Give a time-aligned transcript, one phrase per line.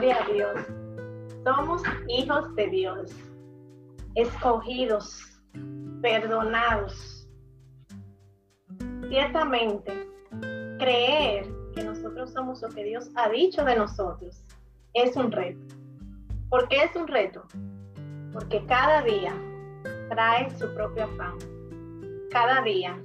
[0.00, 0.66] Gloria a Dios.
[1.44, 3.10] Somos hijos de Dios,
[4.14, 5.38] escogidos,
[6.00, 7.28] perdonados.
[9.10, 10.08] Ciertamente,
[10.78, 14.42] creer que nosotros somos lo que Dios ha dicho de nosotros
[14.94, 15.76] es un reto.
[16.48, 17.42] ¿Por qué es un reto?
[18.32, 19.34] Porque cada día
[20.08, 21.36] trae su propio afán.
[22.30, 22.98] Cada día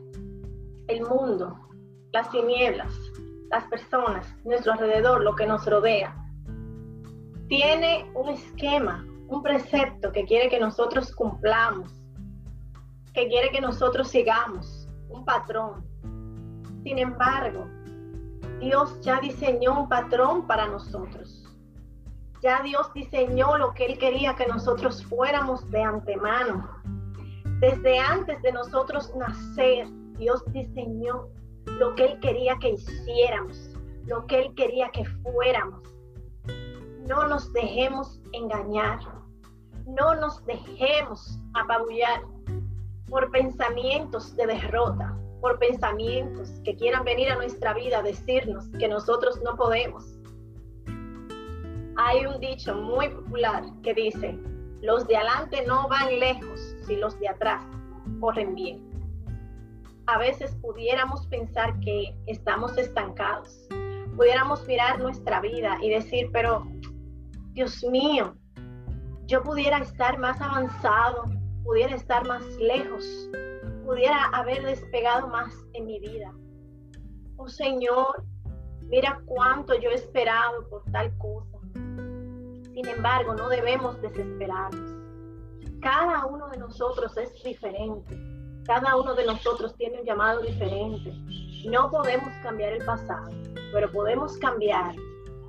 [0.88, 1.60] el mundo,
[2.14, 2.96] las tinieblas,
[3.50, 6.22] las personas, nuestro alrededor, lo que nos rodea,
[7.48, 11.91] tiene un esquema, un precepto que quiere que nosotros cumplamos,
[13.13, 15.85] que quiere que nosotros sigamos, un patrón.
[16.84, 17.68] Sin embargo,
[18.59, 21.44] Dios ya diseñó un patrón para nosotros.
[22.41, 26.70] Ya Dios diseñó lo que Él quería que nosotros fuéramos de antemano.
[27.59, 29.87] Desde antes de nosotros nacer,
[30.18, 31.27] Dios diseñó
[31.80, 33.71] lo que Él quería que hiciéramos,
[34.05, 35.95] lo que Él quería que fuéramos.
[37.08, 39.00] No nos dejemos engañar,
[39.86, 42.22] no nos dejemos apabullar
[43.10, 48.88] por pensamientos de derrota, por pensamientos que quieran venir a nuestra vida a decirnos que
[48.88, 50.04] nosotros no podemos.
[51.98, 54.38] Hay un dicho muy popular que dice,
[54.82, 57.64] los de adelante no van lejos si los de atrás
[58.20, 58.96] corren bien
[60.08, 63.68] a veces pudiéramos pensar que estamos estancados.
[64.16, 66.66] Pudiéramos mirar nuestra vida y decir, pero
[67.56, 68.36] Dios mío,
[69.25, 71.24] yo pudiera estar más avanzado,
[71.64, 73.03] pudiera estar más lejos,
[73.84, 76.31] pudiera haber despegado más en mi vida.
[77.38, 78.24] Oh Señor,
[78.84, 81.58] mira cuánto yo he esperado por tal cosa.
[81.74, 84.92] Sin embargo, no debemos desesperarnos.
[85.81, 91.14] Cada uno de nosotros es diferente cada uno de nosotros tiene un llamado diferente.
[91.70, 93.30] No podemos cambiar el pasado,
[93.72, 94.96] pero podemos cambiar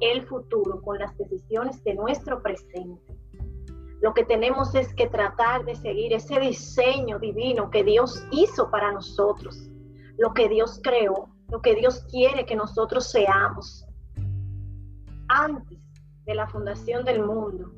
[0.00, 3.16] el futuro con las decisiones de nuestro presente.
[4.00, 8.92] Lo que tenemos es que tratar de seguir ese diseño divino que Dios hizo para
[8.92, 9.70] nosotros,
[10.18, 13.86] lo que Dios creó, lo que Dios quiere que nosotros seamos.
[15.28, 15.78] Antes
[16.24, 17.72] de la fundación del mundo,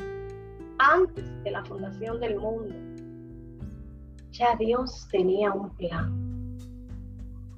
[0.79, 2.75] antes de la fundación del mundo,
[4.31, 6.29] ya Dios tenía un plan.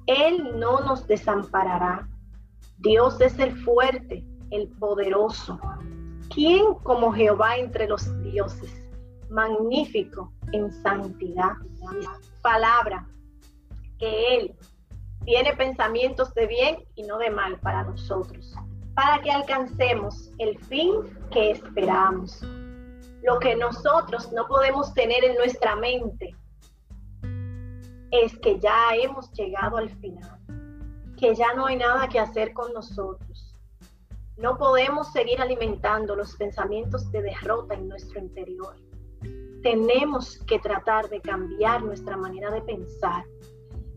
[0.07, 2.07] Él no nos desamparará.
[2.77, 5.59] Dios es el fuerte, el poderoso.
[6.33, 8.89] ¿Quién como Jehová entre los dioses?
[9.29, 11.53] Magnífico en santidad.
[12.41, 13.07] Palabra
[13.97, 14.55] que Él
[15.25, 18.53] tiene pensamientos de bien y no de mal para nosotros,
[18.95, 20.91] para que alcancemos el fin
[21.31, 22.41] que esperamos.
[23.23, 26.35] Lo que nosotros no podemos tener en nuestra mente,
[28.11, 30.39] es que ya hemos llegado al final,
[31.17, 33.50] que ya no hay nada que hacer con nosotros.
[34.41, 38.75] No podemos seguir alimentando los pensamientos de derrota en nuestro interior.
[39.61, 43.23] Tenemos que tratar de cambiar nuestra manera de pensar,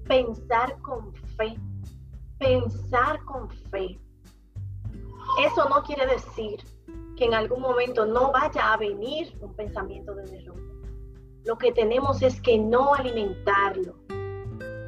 [0.07, 1.57] pensar con fe,
[2.39, 3.99] pensar con fe.
[5.47, 6.63] Eso no quiere decir
[7.17, 10.61] que en algún momento no vaya a venir un pensamiento de derrota.
[11.47, 13.95] Lo que tenemos es que no alimentarlo,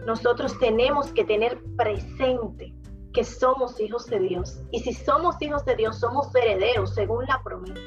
[0.05, 2.76] nosotros tenemos que tener presente
[3.17, 4.61] que somos hijos de Dios.
[4.73, 7.81] Y si somos hijos de Dios, somos herederos según la promesa,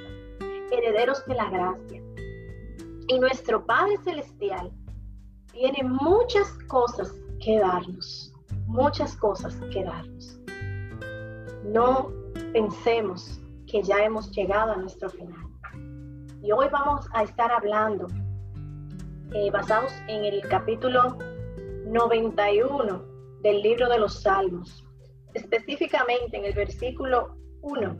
[0.71, 2.01] herederos de la gracia.
[3.07, 4.71] Y nuestro Padre Celestial
[5.51, 8.33] tiene muchas cosas que darnos,
[8.65, 10.39] muchas cosas que darnos.
[11.63, 12.11] No
[12.51, 15.45] pensemos que ya hemos llegado a nuestro final.
[16.41, 18.07] Y hoy vamos a estar hablando,
[19.33, 21.19] eh, basados en el capítulo
[21.85, 23.03] 91
[23.43, 24.88] del libro de los Salmos,
[25.33, 27.97] específicamente en el versículo 1,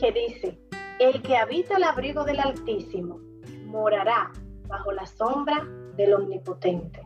[0.00, 0.58] que dice,
[0.98, 3.20] el que habita el abrigo del Altísimo
[3.64, 4.32] morará
[4.66, 7.02] bajo la sombra del Omnipotente.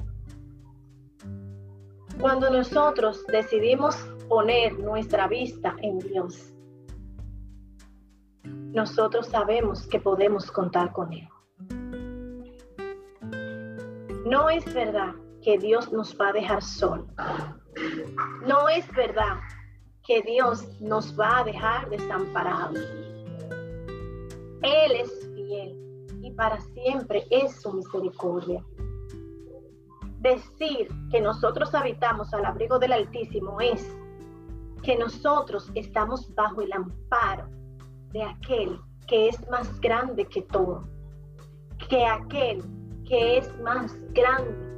[2.20, 3.96] Cuando nosotros decidimos
[4.28, 6.52] poner nuestra vista en Dios,
[8.44, 11.28] nosotros sabemos que podemos contar con Él.
[14.26, 17.06] No es verdad que Dios nos va a dejar solo.
[18.46, 19.38] No es verdad
[20.04, 22.78] que Dios nos va a dejar desamparados.
[24.62, 28.64] Él es fiel y para siempre es su misericordia.
[30.18, 33.96] Decir que nosotros habitamos al abrigo del Altísimo es
[34.82, 37.48] que nosotros estamos bajo el amparo
[38.12, 40.84] de aquel que es más grande que todo,
[41.88, 42.62] que aquel
[43.06, 44.69] que es más grande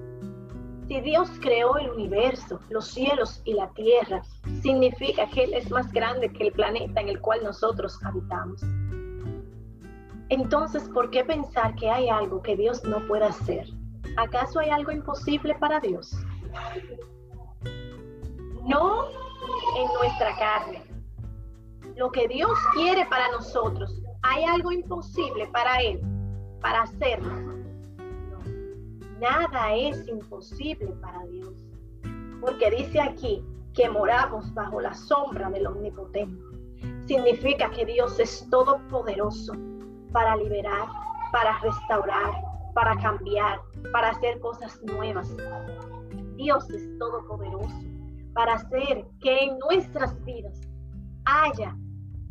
[0.88, 4.22] Si Dios creó el universo, los cielos y la tierra,
[4.62, 8.62] significa que Él es más grande que el planeta en el cual nosotros habitamos.
[10.28, 13.68] Entonces, ¿por qué pensar que hay algo que Dios no pueda hacer?
[14.16, 16.12] ¿Acaso hay algo imposible para Dios?
[18.66, 19.06] No
[19.76, 20.82] en nuestra carne.
[21.96, 26.00] Lo que Dios quiere para nosotros, ¿hay algo imposible para Él,
[26.60, 27.61] para hacerlo?
[29.22, 31.54] Nada es imposible para Dios.
[32.40, 33.42] Porque dice aquí
[33.72, 36.42] que moramos bajo la sombra del Omnipotente.
[37.06, 39.54] Significa que Dios es todopoderoso
[40.12, 40.88] para liberar,
[41.30, 42.34] para restaurar,
[42.74, 43.60] para cambiar,
[43.92, 45.34] para hacer cosas nuevas.
[46.36, 47.92] Dios es todopoderoso
[48.34, 50.60] para hacer que en nuestras vidas
[51.24, 51.76] haya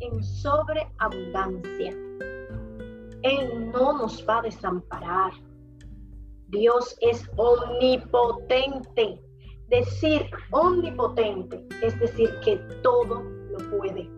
[0.00, 1.92] en sobreabundancia.
[3.22, 5.32] Él no nos va a desamparar.
[6.52, 9.18] Dios es omnipotente.
[9.68, 14.10] Decir omnipotente es decir que todo lo puede.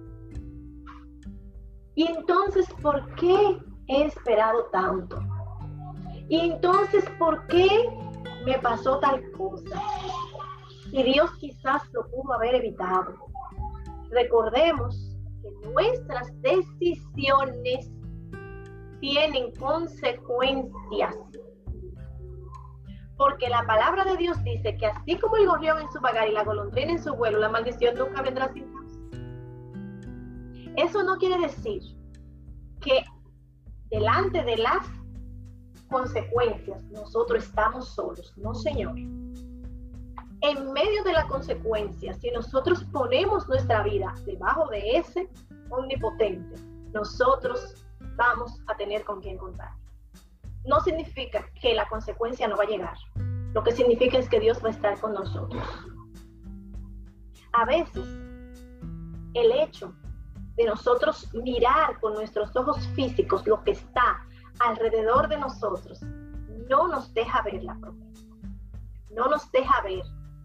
[1.94, 5.20] Y entonces, ¿por qué he esperado tanto?
[6.28, 7.68] Y entonces, ¿por qué
[8.44, 9.80] me pasó tal cosa?
[10.90, 13.14] Y Dios quizás lo pudo haber evitado.
[14.10, 17.92] Recordemos que nuestras decisiones
[19.00, 21.14] tienen consecuencias
[23.16, 26.32] porque la palabra de Dios dice que así como el gorrión en su vagar y
[26.32, 28.98] la golondrina en su vuelo, la maldición nunca vendrá sin causa.
[30.76, 31.82] Eso no quiere decir
[32.80, 33.04] que
[33.90, 34.86] delante de las
[35.88, 38.32] consecuencias nosotros estamos solos.
[38.36, 38.96] No, Señor.
[38.96, 45.28] En medio de la consecuencia, si nosotros ponemos nuestra vida debajo de ese
[45.70, 46.56] omnipotente,
[46.92, 49.70] nosotros vamos a tener con quien contar
[50.66, 52.96] no significa que la consecuencia no va a llegar.
[53.52, 55.62] Lo que significa es que Dios va a estar con nosotros.
[57.52, 58.06] A veces,
[59.34, 59.94] el hecho
[60.56, 64.26] de nosotros mirar con nuestros ojos físicos lo que está
[64.60, 66.00] alrededor de nosotros
[66.68, 68.26] no nos deja ver la promesa.
[69.10, 70.02] No nos deja ver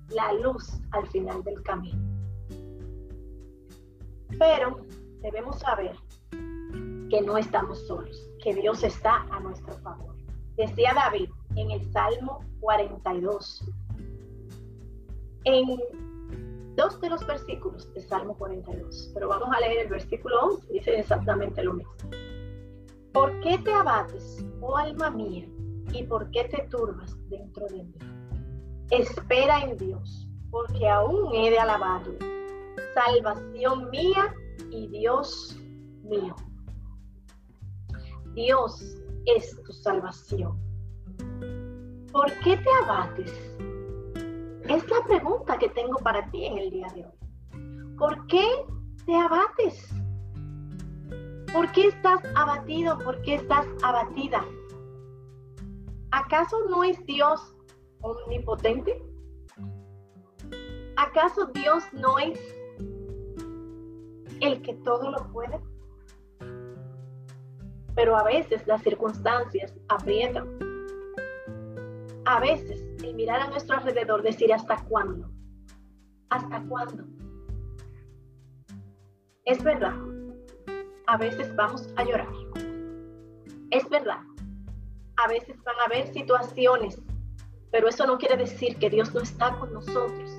[0.09, 1.99] la luz al final del camino.
[4.37, 4.85] Pero
[5.21, 5.95] debemos saber
[7.09, 10.15] que no estamos solos que Dios está a nuestro favor.
[10.55, 13.63] Decía David en el Salmo 42,
[15.45, 15.79] en
[16.75, 20.99] dos de los versículos del Salmo 42, pero vamos a leer el versículo 11, dice
[20.99, 21.93] exactamente lo mismo.
[23.13, 25.47] ¿Por qué te abates, oh alma mía,
[25.93, 27.95] y por qué te turbas dentro de mí?
[28.91, 32.17] Espera en Dios, porque aún he de alabarle,
[32.93, 34.33] salvación mía
[34.71, 35.57] y Dios
[36.03, 36.35] mío.
[38.39, 38.95] Dios
[39.25, 40.57] es tu salvación.
[42.13, 43.33] ¿Por qué te abates?
[44.63, 47.95] Es la pregunta que tengo para ti en el día de hoy.
[47.97, 48.45] ¿Por qué
[49.05, 49.93] te abates?
[51.51, 52.97] ¿Por qué estás abatido?
[52.99, 54.45] ¿Por qué estás abatida?
[56.11, 57.41] ¿Acaso no es Dios
[57.99, 59.03] omnipotente?
[60.95, 62.39] ¿Acaso Dios no es
[64.39, 65.59] el que todo lo puede?
[67.95, 70.47] Pero a veces las circunstancias aprietan.
[72.25, 75.29] A veces el mirar a nuestro alrededor, decir hasta cuándo,
[76.29, 77.03] hasta cuándo.
[79.45, 79.95] Es verdad,
[81.07, 82.29] a veces vamos a llorar.
[83.71, 84.21] Es verdad,
[85.17, 87.01] a veces van a haber situaciones,
[87.71, 90.31] pero eso no quiere decir que Dios no está con nosotros.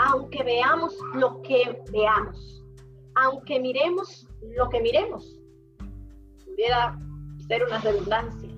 [0.00, 2.64] Aunque veamos lo que veamos,
[3.14, 5.37] aunque miremos lo que miremos,
[7.46, 8.48] ser una redundancia.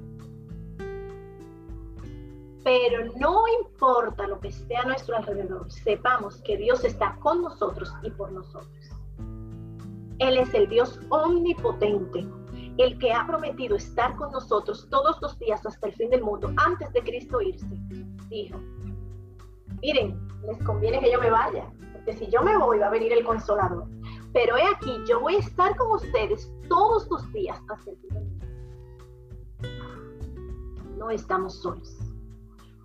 [2.65, 7.93] Pero no importa lo que esté a nuestro alrededor, sepamos que Dios está con nosotros
[8.03, 8.91] y por nosotros.
[10.19, 12.27] Él es el Dios omnipotente,
[12.77, 16.53] el que ha prometido estar con nosotros todos los días hasta el fin del mundo,
[16.57, 17.67] antes de Cristo irse.
[18.29, 18.59] Dijo,
[19.81, 23.13] miren, les conviene que yo me vaya, porque si yo me voy va a venir
[23.13, 23.87] el consolador.
[24.35, 27.61] Pero he aquí, yo voy a estar con ustedes todos los días.
[30.97, 31.99] No estamos solos.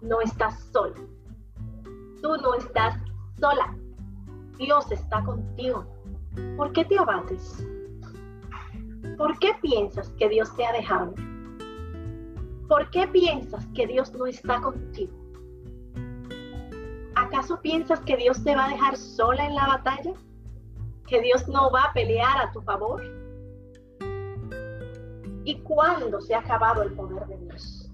[0.01, 0.95] No estás solo.
[2.21, 2.99] Tú no estás
[3.39, 3.77] sola.
[4.57, 5.85] Dios está contigo.
[6.57, 7.65] ¿Por qué te abates?
[9.17, 11.13] ¿Por qué piensas que Dios te ha dejado?
[12.67, 15.13] ¿Por qué piensas que Dios no está contigo?
[17.15, 20.13] ¿Acaso piensas que Dios te va a dejar sola en la batalla?
[21.07, 23.24] que Dios no va a pelear a tu favor?
[25.45, 27.91] ¿Y cuándo se ha acabado el poder de Dios?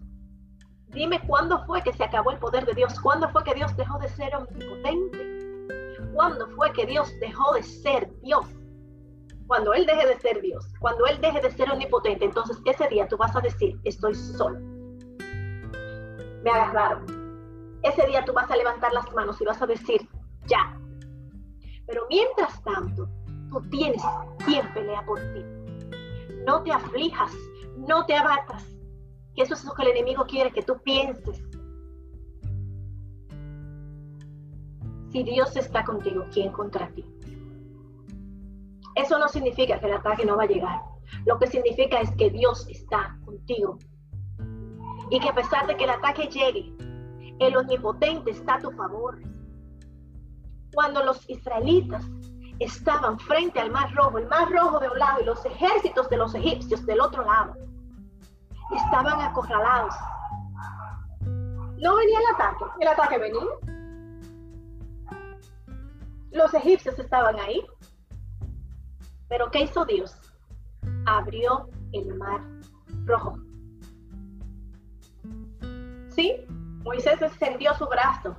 [0.87, 3.99] Dime cuándo fue que se acabó el poder de Dios, cuándo fue que Dios dejó
[3.99, 5.67] de ser omnipotente,
[6.13, 8.45] cuándo fue que Dios dejó de ser Dios.
[9.47, 13.05] Cuando Él deje de ser Dios, cuando Él deje de ser omnipotente, entonces ese día
[13.09, 14.57] tú vas a decir, estoy solo.
[16.43, 17.05] Me agarraron.
[17.83, 20.07] Ese día tú vas a levantar las manos y vas a decir,
[20.45, 20.79] ya.
[21.85, 23.09] Pero mientras tanto,
[23.49, 24.01] tú tienes
[24.45, 25.60] quien pelea por ti.
[26.45, 27.31] No te aflijas,
[27.77, 28.65] no te abatas,
[29.35, 31.43] que eso es lo que el enemigo quiere que tú pienses.
[35.11, 37.05] Si Dios está contigo, ¿quién contra ti?
[38.95, 40.81] Eso no significa que el ataque no va a llegar.
[41.25, 43.77] Lo que significa es que Dios está contigo.
[45.09, 46.73] Y que a pesar de que el ataque llegue,
[47.39, 49.21] el omnipotente está a tu favor.
[50.73, 52.09] Cuando los israelitas
[52.63, 56.17] estaban frente al mar rojo, el mar rojo de un lado y los ejércitos de
[56.17, 57.55] los egipcios del otro lado,
[58.75, 59.95] estaban acorralados.
[61.77, 63.41] No venía el ataque, el ataque venía.
[66.31, 67.65] Los egipcios estaban ahí.
[69.27, 70.15] Pero ¿qué hizo Dios?
[71.07, 72.41] Abrió el mar
[73.05, 73.37] rojo.
[76.09, 76.45] Sí,
[76.83, 78.35] Moisés extendió su brazo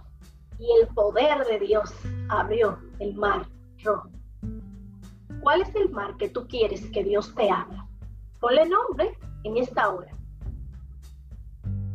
[0.59, 1.93] y el poder de Dios
[2.29, 3.47] abrió el mar
[5.43, 7.87] ¿Cuál es el mar que tú quieres que Dios te abra?
[8.41, 10.13] Ponle nombre en esta hora.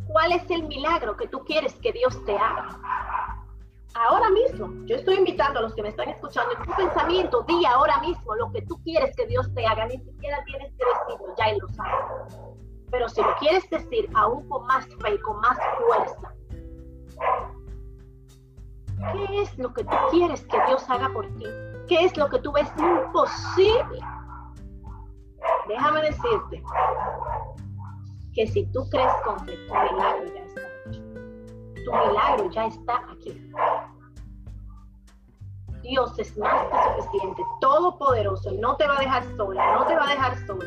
[0.06, 2.78] ¿Cuál es el milagro que tú quieres que Dios te haga?
[3.94, 7.64] Ahora mismo, yo estoy invitando a los que me están escuchando en tu pensamiento, di
[7.64, 9.86] ahora mismo lo que tú quieres que Dios te haga.
[9.86, 11.92] Ni siquiera tienes que decirlo, ya Él lo sabe.
[12.90, 16.34] Pero si lo quieres decir aún con más fe y con más fuerza,
[19.12, 21.46] ¿qué es lo que tú quieres que Dios haga por ti?
[21.88, 24.00] ¿Qué es lo que tú ves imposible?
[25.68, 26.62] Déjame decirte,
[28.34, 31.02] que si tú crees con fe, tu milagro ya está hecho.
[31.84, 33.52] Tu milagro ya está aquí.
[35.82, 40.08] Dios es más que suficiente, todopoderoso, no te va a dejar sola, no te va
[40.08, 40.64] a dejar solo.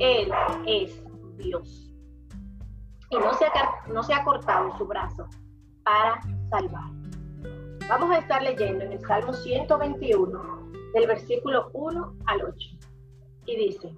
[0.00, 0.32] Él
[0.66, 1.04] es
[1.36, 1.94] Dios.
[3.10, 5.28] Y no se ha cortado su brazo
[5.84, 6.20] para
[6.50, 7.01] salvar.
[7.92, 12.68] Vamos a estar leyendo en el Salmo 121, del versículo 1 al 8.
[13.44, 13.94] Y dice,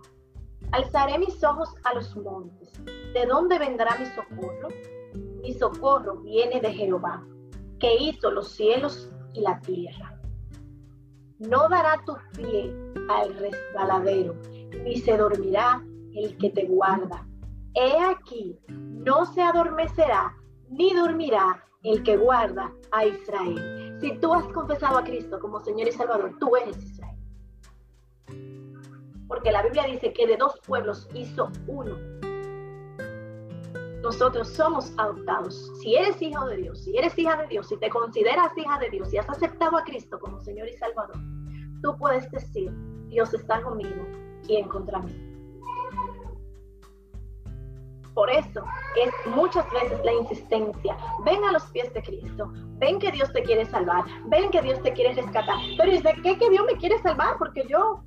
[0.73, 2.73] Alzaré mis ojos a los montes.
[3.15, 4.67] ¿De dónde vendrá mi socorro?
[5.41, 7.25] Mi socorro viene de Jehová,
[7.79, 10.21] que hizo los cielos y la tierra.
[11.39, 12.75] No dará tu pie
[13.09, 14.35] al resbaladero,
[14.83, 15.81] ni se dormirá
[16.17, 17.25] el que te guarda.
[17.75, 20.35] He aquí, no se adormecerá,
[20.69, 23.84] ni dormirá el que guarda a Israel.
[24.01, 27.15] Si tú has confesado a Cristo como Señor y Salvador, tú eres Israel
[29.29, 31.97] porque la Biblia dice que de dos pueblos hizo uno.
[34.03, 35.73] Nosotros somos adoptados.
[35.81, 38.91] Si eres hijo de Dios, si eres hija de Dios, si te consideras hija de
[38.91, 41.17] Dios, y has aceptado a Cristo como Señor y Salvador,
[41.83, 42.71] tú puedes decir,
[43.09, 44.07] Dios está conmigo,
[44.47, 45.34] ¿quién contra mí?
[48.15, 48.65] Por eso
[49.03, 50.97] es muchas veces la insistencia.
[51.25, 52.51] Ven a los pies de Cristo.
[52.79, 54.05] Ven que Dios te quiere salvar.
[54.27, 55.57] Ven que Dios te quiere rescatar.
[55.77, 57.37] Pero ¿y de qué que Dios me quiere salvar?
[57.39, 58.03] Porque yo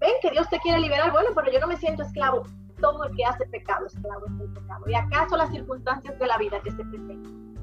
[0.00, 2.42] ven que Dios te quiere liberar, bueno, pero yo no me siento esclavo.
[2.80, 4.84] Todo el que hace pecado, esclavo es el pecado.
[4.86, 7.54] ¿Y acaso las circunstancias de la vida que se presentan?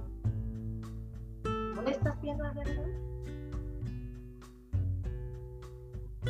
[1.76, 2.54] ¿Dónde estás viendo la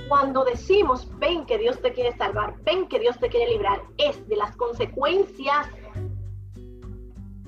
[0.08, 4.28] Cuando decimos, ven que Dios te quiere salvar, ven que Dios te quiere librar, es
[4.28, 5.68] de las consecuencias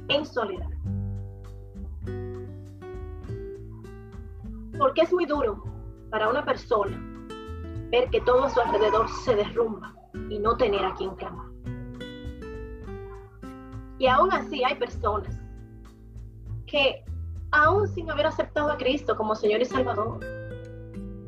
[0.08, 0.70] en soledad.
[4.78, 5.64] Porque es muy duro
[6.10, 6.98] para una persona
[7.92, 9.94] ver que todo a su alrededor se derrumba
[10.30, 11.48] y no tener a quien clamar.
[13.98, 15.40] Y aún así hay personas
[16.68, 17.04] que
[17.52, 20.20] aún sin haber aceptado a Cristo como Señor y Salvador,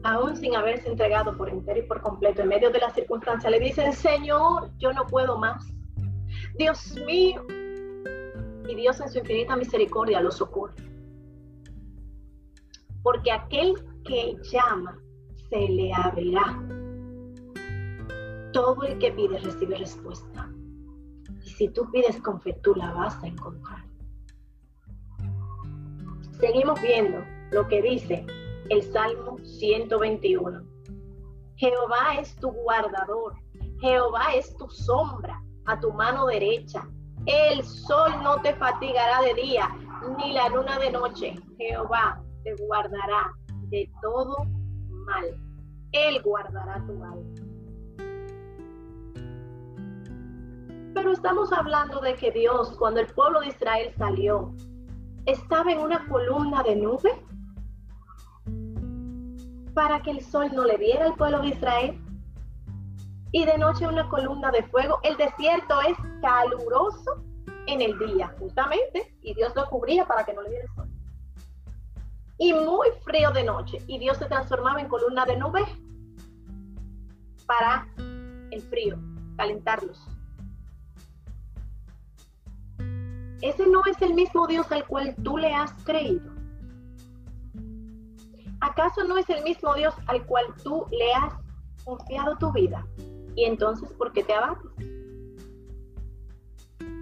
[0.08, 3.60] aún sin haberse entregado por entero y por completo en medio de las circunstancias, le
[3.60, 5.68] dicen, Señor, yo no puedo más.
[6.58, 7.46] Dios mío.
[8.70, 10.76] Y Dios en su infinita misericordia los socorre.
[13.04, 13.74] Porque aquel
[14.06, 14.98] que llama
[15.50, 16.58] se le abrirá.
[18.54, 20.50] Todo el que pide recibe respuesta.
[21.44, 23.84] Y si tú pides con fe, tú la vas a encontrar.
[26.40, 28.26] Seguimos viendo lo que dice
[28.70, 30.62] el Salmo 121.
[31.56, 33.36] Jehová es tu guardador.
[33.80, 36.88] Jehová es tu sombra a tu mano derecha.
[37.26, 39.70] El sol no te fatigará de día,
[40.18, 41.36] ni la luna de noche.
[41.58, 43.32] Jehová te guardará
[43.70, 44.38] de todo
[44.90, 45.26] mal.
[45.92, 47.34] Él guardará tu alma.
[50.94, 54.54] Pero estamos hablando de que Dios, cuando el pueblo de Israel salió,
[55.26, 57.28] estaba en una columna de nube
[59.78, 62.02] para que el sol no le viera al pueblo de Israel.
[63.32, 65.00] Y de noche una columna de fuego.
[65.04, 67.24] El desierto es caluroso
[67.68, 70.90] en el día, justamente, y Dios lo cubría para que no le viera el sol.
[72.40, 75.64] Y muy frío de noche, y Dios se transformaba en columna de nube
[77.46, 77.88] para
[78.50, 78.98] el frío,
[79.38, 80.08] calentarlos.
[83.44, 86.37] Ese no es el mismo Dios al cual tú le has creído.
[88.62, 91.34] ¿Acaso no es el mismo Dios al cual tú le has
[91.86, 92.86] confiado tu vida?
[93.36, 94.72] Y entonces, ¿por qué te abates?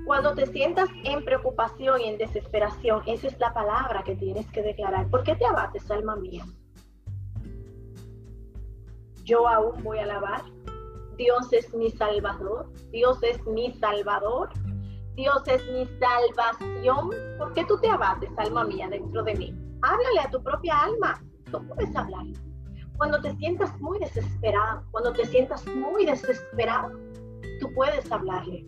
[0.05, 4.61] Cuando te sientas en preocupación y en desesperación, esa es la palabra que tienes que
[4.61, 5.09] declarar.
[5.09, 6.45] ¿Por qué te abates, alma mía?
[9.23, 10.43] Yo aún voy a alabar.
[11.17, 12.71] Dios es mi salvador.
[12.91, 14.49] Dios es mi salvador.
[15.15, 17.09] Dios es mi salvación.
[17.39, 19.55] ¿Por qué tú te abates, alma mía, dentro de mí?
[19.81, 21.19] Háblale a tu propia alma.
[21.51, 22.25] Tú puedes hablar.
[22.97, 26.97] Cuando te sientas muy desesperado, cuando te sientas muy desesperado,
[27.59, 28.65] tú puedes hablarle.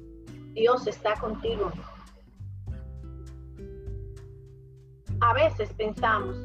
[0.53, 1.71] Dios está contigo.
[5.21, 6.37] A veces pensamos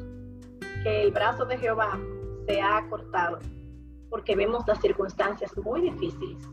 [0.83, 1.99] que el brazo de Jehová
[2.47, 3.39] se ha cortado
[4.09, 6.47] porque vemos las circunstancias muy difíciles,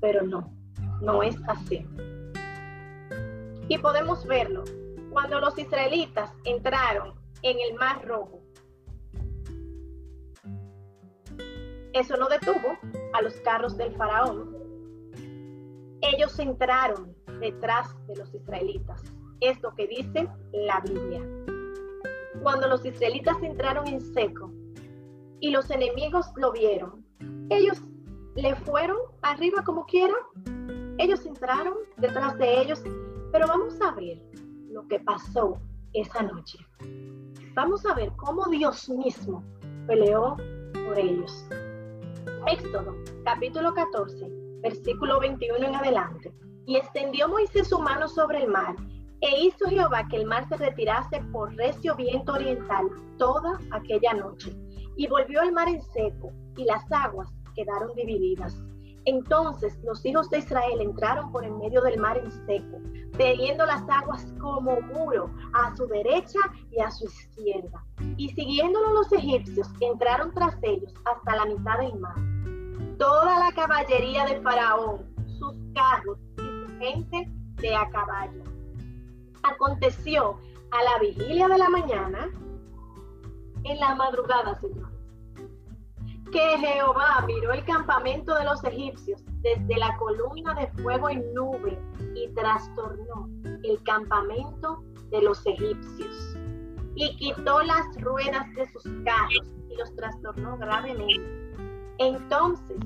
[0.00, 0.52] pero no,
[1.00, 1.86] no es así.
[3.68, 4.64] Y podemos verlo
[5.10, 8.35] cuando los israelitas entraron en el Mar Rojo.
[11.96, 12.78] Eso no detuvo
[13.12, 14.54] a los carros del faraón.
[16.02, 19.02] Ellos entraron detrás de los israelitas.
[19.40, 21.22] Es lo que dice la Biblia.
[22.42, 24.52] Cuando los israelitas entraron en seco
[25.40, 27.04] y los enemigos lo vieron,
[27.50, 27.80] ellos
[28.34, 30.20] le fueron arriba como quieran.
[30.98, 32.82] Ellos entraron detrás de ellos
[33.32, 34.18] pero vamos a ver
[34.70, 35.58] lo que pasó
[35.92, 36.58] esa noche.
[37.54, 39.42] Vamos a ver cómo Dios mismo
[39.86, 40.36] peleó
[40.72, 41.44] por ellos.
[42.48, 44.30] Éxodo, capítulo 14,
[44.62, 46.32] versículo 21 en adelante.
[46.64, 48.76] Y extendió Moisés su mano sobre el mar,
[49.20, 52.86] e hizo Jehová que el mar se retirase por recio viento oriental
[53.18, 54.56] toda aquella noche.
[54.96, 58.62] Y volvió el mar en seco, y las aguas quedaron divididas.
[59.06, 62.78] Entonces los hijos de Israel entraron por en medio del mar en seco,
[63.16, 66.38] teniendo las aguas como muro a su derecha
[66.70, 67.84] y a su izquierda.
[68.16, 72.16] Y siguiéndolo los egipcios, entraron tras ellos hasta la mitad del mar.
[72.98, 77.28] Toda la caballería de Faraón, sus carros y su gente
[77.60, 78.42] de a caballo.
[79.42, 80.38] Aconteció
[80.70, 82.30] a la vigilia de la mañana,
[83.64, 84.96] en la madrugada, Señor
[86.32, 91.78] que Jehová miró el campamento de los egipcios desde la columna de fuego y nube
[92.14, 93.28] y trastornó
[93.62, 96.36] el campamento de los egipcios
[96.94, 101.45] y quitó las ruedas de sus carros y los trastornó gravemente.
[101.98, 102.76] Entonces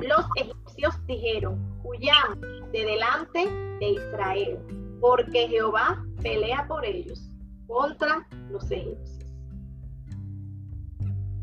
[0.00, 2.38] los egipcios dijeron, huyamos
[2.72, 3.46] de delante
[3.80, 4.58] de Israel,
[5.00, 7.30] porque Jehová pelea por ellos
[7.66, 9.20] contra los egipcios.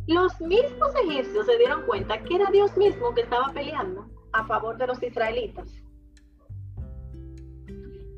[0.07, 4.77] Los mismos egipcios se dieron cuenta que era Dios mismo que estaba peleando a favor
[4.77, 5.69] de los israelitas.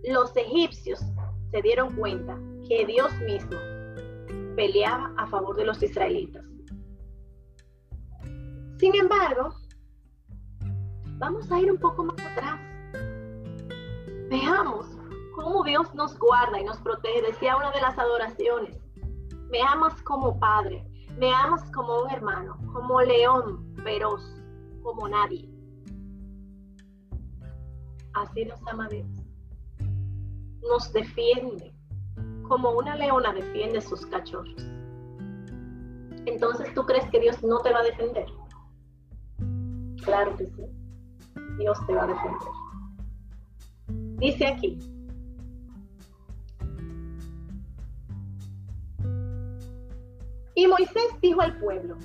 [0.03, 0.99] Los egipcios
[1.51, 3.57] se dieron cuenta que Dios mismo
[4.55, 6.48] peleaba a favor de los israelitas.
[8.79, 9.53] Sin embargo,
[11.17, 12.61] vamos a ir un poco más atrás.
[14.29, 14.87] Veamos
[15.35, 17.21] cómo Dios nos guarda y nos protege.
[17.23, 18.77] Decía una de las adoraciones,
[19.51, 20.87] me amas como Padre,
[21.17, 24.23] me amas como un hermano, como león feroz,
[24.81, 25.49] como nadie.
[28.13, 29.09] Así nos ama Dios.
[30.61, 31.73] Nos defiende,
[32.47, 34.65] como una leona defiende sus cachorros.
[36.25, 38.38] Entonces, ¿tú crees que Dios no te va a defender?
[40.03, 40.63] Claro que sí.
[41.57, 42.49] Dios te va a defender.
[44.19, 44.77] Dice aquí,
[50.59, 51.95] Y Moisés dijo al pueblo,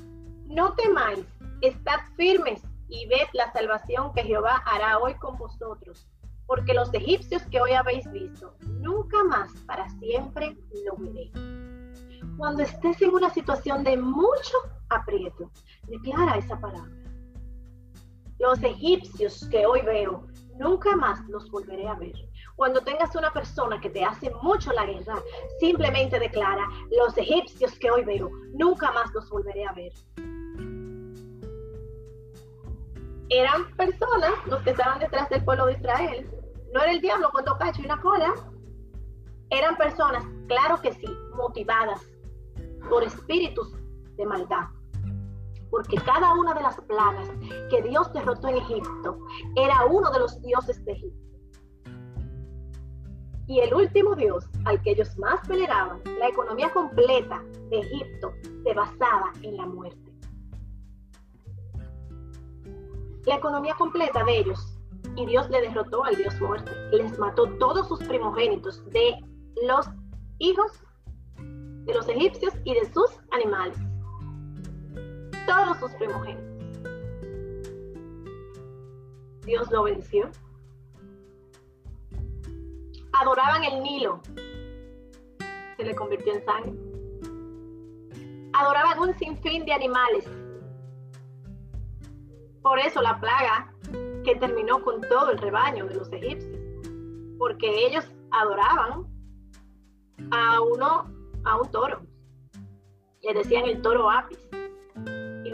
[0.47, 1.27] no temáis,
[1.61, 6.07] estad firmes y ved la salvación que Jehová hará hoy con vosotros,
[6.47, 11.33] porque los egipcios que hoy habéis visto, nunca más para siempre lo veré.
[12.37, 14.57] Cuando estés en una situación de mucho
[14.89, 15.51] aprieto,
[15.89, 17.04] declara esa palabra.
[18.39, 20.27] Los egipcios que hoy veo,
[20.59, 22.15] nunca más los volveré a ver.
[22.57, 25.23] Cuando tengas una persona que te hace mucho la guerra,
[25.59, 26.67] simplemente declara,
[26.97, 29.93] los egipcios que hoy veo, nunca más los volveré a ver.
[33.31, 36.31] eran personas los que estaban detrás del pueblo de Israel.
[36.73, 38.35] No era el diablo con dos y una cola.
[39.51, 42.01] Eran personas, claro que sí, motivadas
[42.89, 43.73] por espíritus
[44.17, 44.69] de maldad.
[45.75, 47.29] Porque cada una de las plagas
[47.69, 49.19] que Dios derrotó en Egipto
[49.57, 51.19] era uno de los dioses de Egipto.
[53.49, 58.33] Y el último dios al que ellos más veneraban, la economía completa de Egipto
[58.63, 60.13] se basaba en la muerte.
[63.27, 64.79] La economía completa de ellos,
[65.17, 69.17] y Dios le derrotó al dios muerte, les mató todos sus primogénitos de
[69.67, 69.89] los
[70.39, 70.71] hijos
[71.37, 73.77] de los egipcios y de sus animales.
[75.47, 76.45] Todos sus primogénitos.
[79.47, 80.31] Dios lo venció
[83.21, 84.21] adoraban el Nilo,
[85.77, 86.73] se le convirtió en sangre.
[88.53, 90.29] Adoraban un sinfín de animales.
[92.63, 93.73] Por eso la plaga
[94.25, 96.59] que terminó con todo el rebaño de los egipcios,
[97.39, 99.07] porque ellos adoraban
[100.31, 101.11] a uno,
[101.45, 102.01] a un toro.
[103.23, 104.39] Le decían el toro apis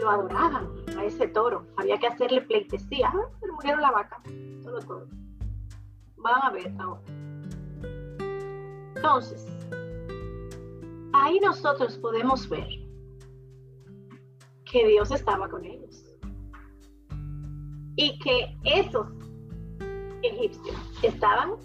[0.01, 1.65] lo adoraban a ese toro.
[1.77, 3.07] Había que hacerle pleitesía.
[3.13, 4.21] Ah, se murieron la vaca,
[4.63, 5.07] solo todo.
[6.17, 7.01] Van a ver ahora.
[8.95, 9.47] Entonces,
[11.13, 12.67] ahí nosotros podemos ver
[14.65, 16.05] que Dios estaba con ellos.
[17.95, 19.07] Y que esos
[20.23, 21.55] egipcios estaban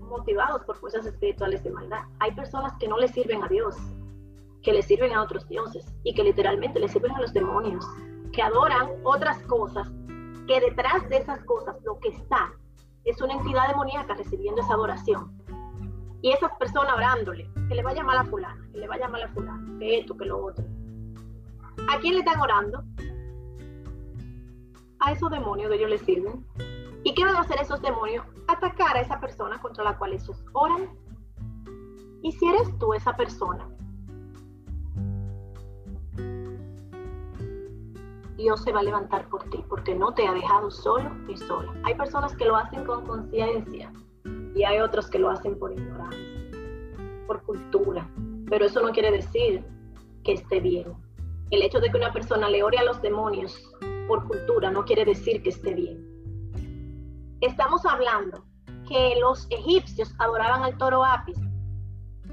[0.00, 2.04] motivados por fuerzas espirituales de maldad.
[2.20, 3.76] Hay personas que no le sirven a Dios,
[4.66, 7.86] que le sirven a otros dioses y que literalmente le sirven a los demonios,
[8.32, 9.88] que adoran otras cosas,
[10.48, 12.52] que detrás de esas cosas lo que está
[13.04, 15.40] es una entidad demoníaca recibiendo esa adoración
[16.20, 19.28] y esas personas orándole, que le vaya mal a fulana, que le vaya mal a
[19.28, 20.64] fulana, que esto, que lo otro.
[21.88, 22.82] ¿A quién le están orando?
[24.98, 26.44] A esos demonios que ellos les sirven.
[27.04, 28.26] ¿Y qué van a hacer esos demonios?
[28.48, 30.90] Atacar a esa persona contra la cual ellos oran.
[32.24, 33.68] Y si eres tú esa persona,
[38.36, 41.72] Dios se va a levantar por ti porque no te ha dejado solo y sola.
[41.84, 43.92] Hay personas que lo hacen con conciencia,
[44.56, 46.50] y hay otros que lo hacen por ignorancia,
[47.26, 48.08] por cultura,
[48.48, 49.64] pero eso no quiere decir
[50.24, 50.94] que esté bien.
[51.50, 53.70] El hecho de que una persona le ore a los demonios
[54.08, 56.02] por cultura no quiere decir que esté bien.
[57.42, 58.44] Estamos hablando
[58.88, 61.38] que los egipcios adoraban al toro Apis.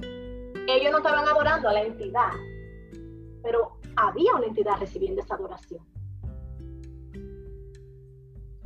[0.01, 2.31] Ellos no estaban adorando a la entidad,
[3.43, 5.85] pero había una entidad recibiendo esa adoración.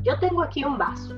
[0.08, 1.13] Yo tengo aquí un vaso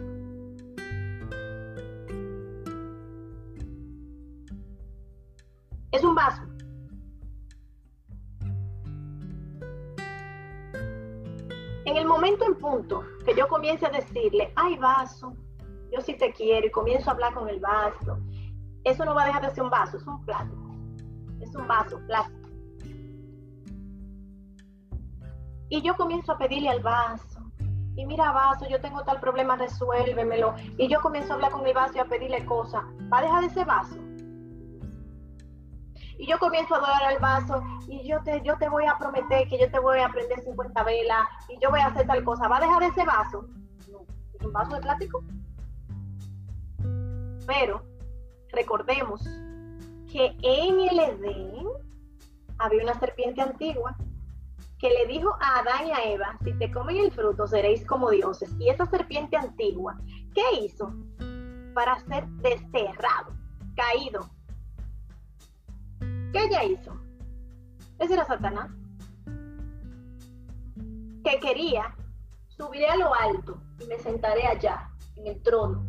[5.92, 6.42] Es un vaso.
[11.86, 15.36] En el momento en punto que yo comience a decirle, ay vaso,
[15.92, 18.20] yo sí te quiero y comienzo a hablar con el vaso,
[18.84, 20.76] eso no va a dejar de ser un vaso, es un plástico.
[21.42, 22.50] Es un vaso plástico.
[25.70, 27.29] Y yo comienzo a pedirle al vaso,
[28.00, 30.56] y mira vaso, yo tengo tal problema, resuélvemelo.
[30.78, 32.82] Y yo comienzo a hablar con mi vaso y a pedirle cosas.
[33.12, 33.98] ¿Va a dejar de ser vaso?
[36.20, 39.48] y yo comienzo a adorar al vaso y yo te, yo te voy a prometer
[39.48, 42.50] que yo te voy a prender 50 velas y yo voy a hacer tal cosa,
[42.50, 43.46] ¿va a dejar ese vaso?
[43.90, 45.24] No, es un vaso de plástico.
[47.48, 47.82] Pero
[48.52, 49.24] recordemos
[50.12, 51.68] que en el Edén
[52.58, 53.96] había una serpiente antigua
[54.80, 58.10] que le dijo a Adán y a Eva, si te comen el fruto seréis como
[58.10, 58.50] dioses.
[58.60, 59.98] Y esa serpiente antigua,
[60.34, 60.94] ¿qué hizo?
[61.74, 63.34] Para ser desterrado,
[63.76, 64.30] caído,
[66.32, 66.96] ¿Qué ella hizo?
[67.98, 68.70] Ese era Satanás.
[71.24, 71.96] Que quería,
[72.48, 75.84] subiré a lo alto y me sentaré allá, en el trono,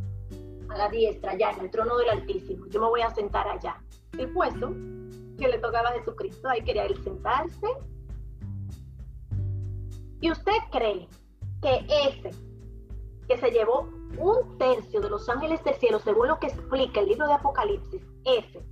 [0.70, 2.66] a la diestra, allá, en el trono del Altísimo.
[2.68, 3.82] Yo me voy a sentar allá.
[4.18, 4.70] El puesto
[5.38, 7.66] que le tocaba a Jesucristo, ahí quería él sentarse.
[10.20, 11.08] ¿Y usted cree
[11.62, 12.30] que ese
[13.28, 17.06] que se llevó un tercio de los ángeles del cielo, según lo que explica el
[17.06, 18.64] libro de Apocalipsis, ese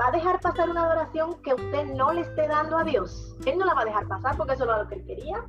[0.00, 3.36] ¿Va a dejar pasar una adoración que usted no le esté dando a Dios?
[3.44, 5.46] Él no la va a dejar pasar porque eso era lo que él quería.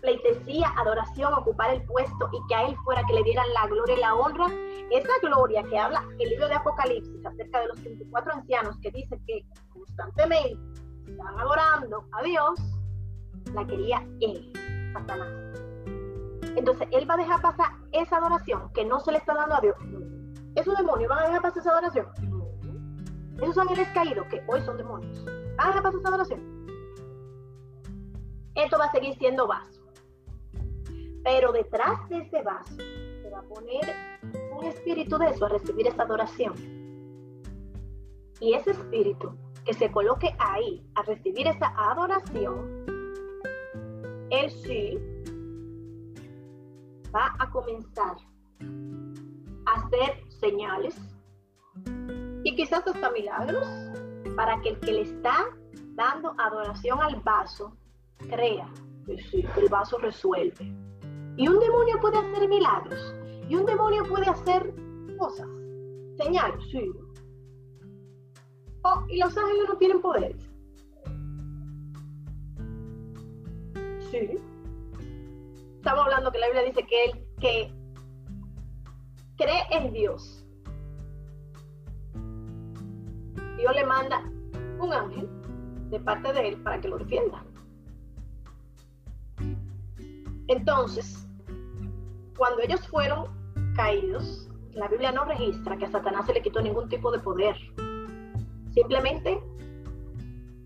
[0.00, 3.96] Pleitesía, adoración, ocupar el puesto y que a él fuera que le dieran la gloria
[3.96, 4.46] y la honra.
[4.90, 9.20] Esa gloria que habla el libro de Apocalipsis acerca de los 24 ancianos que dice
[9.26, 10.58] que constantemente
[11.06, 12.58] están adorando a Dios,
[13.54, 14.52] la quería él,
[14.92, 15.32] Satanás.
[16.56, 19.60] Entonces, él va a dejar pasar esa adoración que no se le está dando a
[19.60, 19.76] Dios.
[20.54, 22.06] ¿Esos demonios van a dejar pasar esa adoración?
[23.40, 25.24] Esos ángeles caídos, que hoy son demonios,
[25.56, 26.56] ¿van a pasar esta adoración?
[28.54, 29.82] Esto va a seguir siendo vaso.
[31.22, 33.94] Pero detrás de ese vaso se va a poner
[34.56, 36.54] un espíritu de eso a recibir esa adoración.
[38.40, 42.75] Y ese espíritu que se coloque ahí a recibir esa adoración,
[44.30, 44.98] él sí
[47.14, 48.16] va a comenzar
[49.66, 50.96] a hacer señales
[52.44, 53.66] y quizás hasta milagros
[54.36, 55.46] para que el que le está
[55.94, 57.76] dando adoración al vaso
[58.28, 58.68] crea
[59.06, 60.72] que sí, el vaso resuelve.
[61.36, 63.14] Y un demonio puede hacer milagros.
[63.48, 64.74] Y un demonio puede hacer
[65.18, 65.48] cosas.
[66.18, 66.90] Señales, sí.
[68.82, 70.45] Oh, y los ángeles no tienen poderes.
[74.10, 74.38] Sí.
[75.76, 77.72] Estamos hablando que la Biblia dice que él que
[79.36, 80.44] cree en Dios.
[83.56, 84.22] Dios le manda
[84.80, 85.28] un ángel
[85.90, 87.44] de parte de él para que lo defienda.
[90.48, 91.26] Entonces,
[92.36, 93.26] cuando ellos fueron
[93.74, 97.56] caídos, la Biblia no registra que a Satanás se le quitó ningún tipo de poder.
[98.72, 99.42] Simplemente,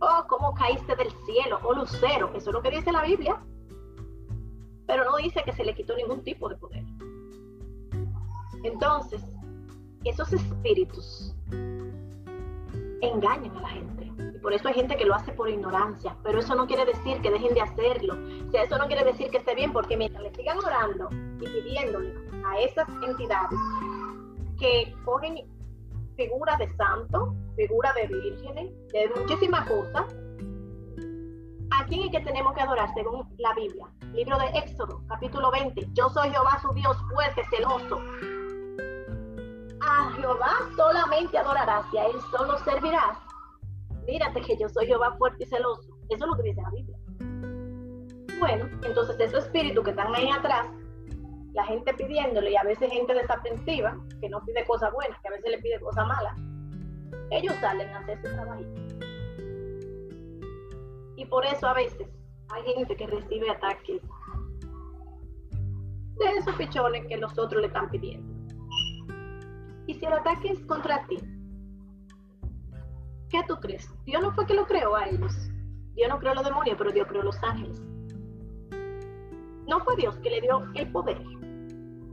[0.01, 1.61] oh, ¿cómo caíste del cielo?
[1.63, 2.31] Oh, lucero.
[2.35, 3.41] Eso es lo que dice la Biblia.
[4.87, 6.85] Pero no dice que se le quitó ningún tipo de poder.
[8.65, 9.23] Entonces,
[10.05, 11.35] esos espíritus
[13.01, 14.13] engañan a la gente.
[14.35, 16.17] Y por eso hay gente que lo hace por ignorancia.
[16.23, 18.15] Pero eso no quiere decir que dejen de hacerlo.
[18.49, 21.09] O sea, eso no quiere decir que esté bien, porque mientras le sigan orando
[21.41, 23.59] y pidiéndole a esas entidades
[24.59, 25.37] que cogen
[26.17, 30.05] figura de santo, figura de vírgenes, de muchísimas cosas,
[31.71, 33.87] ¿a quién es que tenemos que adorar según la Biblia?
[34.13, 35.89] Libro de Éxodo, capítulo 20.
[35.93, 38.01] Yo soy Jehová su Dios fuerte, celoso.
[39.83, 43.19] A Jehová solamente adorarás y a Él solo servirás.
[44.07, 45.89] Mírate que yo soy Jehová fuerte y celoso.
[46.09, 46.99] Eso es lo que dice la Biblia.
[48.39, 50.67] Bueno, entonces ese espíritu que están ahí atrás
[51.53, 55.33] la gente pidiéndole y a veces gente desaprensiva, que no pide cosas buenas, que a
[55.33, 56.37] veces le pide cosas malas,
[57.31, 58.65] ellos salen a hacer su trabajo.
[61.17, 62.09] Y por eso a veces
[62.49, 64.03] hay gente que recibe ataques
[66.19, 68.29] de esos pichones que los otros le están pidiendo.
[69.87, 71.19] Y si el ataque es contra ti,
[73.29, 73.89] ¿qué tú crees?
[74.05, 75.35] Dios no fue que lo creó a ellos.
[75.95, 77.83] Dios no creó los demonios, pero Dios creó los ángeles.
[79.67, 81.21] No fue Dios que le dio el poder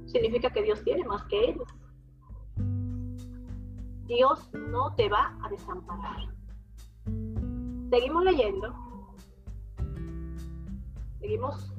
[0.07, 1.67] significa que Dios tiene más que ellos.
[4.07, 6.15] Dios no te va a desamparar.
[7.89, 8.73] Seguimos leyendo.
[11.19, 11.73] Seguimos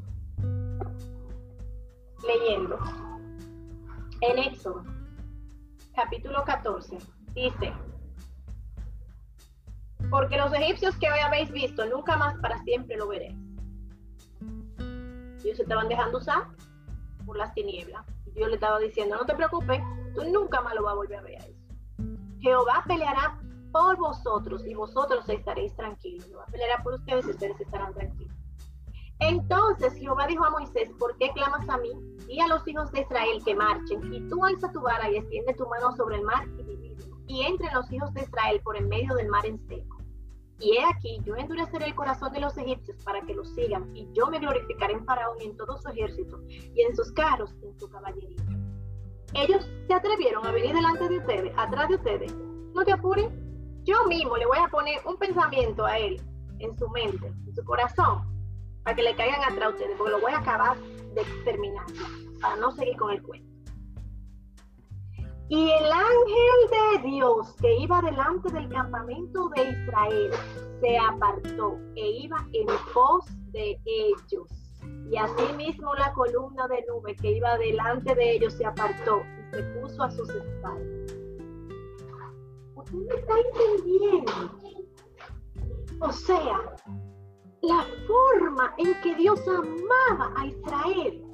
[2.27, 2.79] leyendo.
[4.21, 4.85] En Éxodo,
[5.95, 6.99] capítulo 14,
[7.35, 7.73] dice,
[10.11, 13.37] porque los egipcios que hoy habéis visto, nunca más para siempre lo veréis.
[15.45, 16.49] Ellos se estaban dejando usar
[17.25, 18.05] por las tinieblas.
[18.35, 19.81] Dios le estaba diciendo, no te preocupes,
[20.15, 21.58] tú nunca más lo vas a volver a ver a.
[22.41, 23.39] Jehová peleará
[23.73, 26.27] por vosotros y vosotros estaréis tranquilos.
[26.27, 28.37] Jehová peleará por ustedes y ustedes estarán tranquilos.
[29.21, 31.91] Entonces Jehová dijo a Moisés, ¿por qué clamas a mí?
[32.29, 35.55] Y a los hijos de Israel que marchen, y tú alza tu vara y extiende
[35.55, 37.17] tu mano sobre el mar y divídelo.
[37.27, 39.99] Y entre los hijos de Israel por en medio del mar en seco.
[40.61, 44.09] Y he aquí, yo endureceré el corazón de los egipcios para que los sigan, y
[44.13, 47.67] yo me glorificaré en Faraón y en todo su ejército, y en sus carros y
[47.67, 48.37] en su caballería.
[49.35, 52.35] Ellos se atrevieron a venir delante de ustedes, atrás de ustedes.
[52.75, 56.21] No te apuren, yo mismo le voy a poner un pensamiento a él,
[56.59, 58.27] en su mente, en su corazón,
[58.85, 60.77] para que le caigan atrás de ustedes, porque lo voy a acabar
[61.15, 61.87] de exterminar,
[62.41, 63.49] para no seguir con el cuento.
[65.51, 70.31] Y el ángel de Dios que iba delante del campamento de Israel
[70.81, 74.68] se apartó e iba en pos de ellos.
[75.11, 79.63] Y asimismo la columna de nube que iba delante de ellos se apartó y se
[79.63, 81.17] puso a sus espaldas.
[82.75, 84.33] ¿Usted me está entendiendo?
[86.01, 86.61] O sea,
[87.63, 91.25] la forma en que Dios amaba a Israel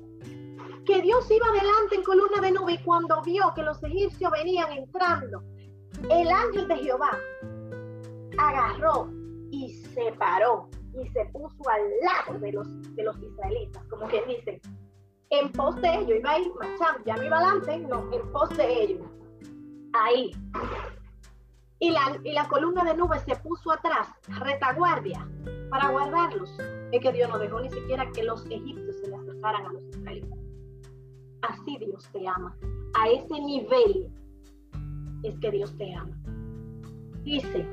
[0.85, 4.71] que Dios iba adelante en columna de nube y cuando vio que los egipcios venían
[4.73, 5.43] entrando,
[6.11, 7.19] el ángel de Jehová
[8.39, 9.09] agarró
[9.51, 10.69] y se paró
[11.01, 14.61] y se puso al lado de los, de los israelitas, como quien dice,
[15.31, 18.57] en pos de ellos, iba a ir marchando, ya no iba adelante, no, en pos
[18.57, 19.07] de ellos,
[19.93, 20.31] ahí.
[21.81, 25.27] Y la, y la columna de nube se puso atrás, retaguardia,
[25.71, 26.51] para guardarlos.
[26.93, 29.83] Es que Dios no dejó ni siquiera que los egipcios se le acercaran a los
[29.85, 30.39] israelitas.
[31.43, 32.57] Así Dios te ama.
[32.95, 34.09] A ese nivel
[35.25, 36.17] es que Dios te ama.
[37.23, 37.67] Dice,